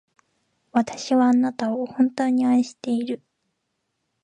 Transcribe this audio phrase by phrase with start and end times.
[0.71, 3.21] 私はあなたを、本当に愛している。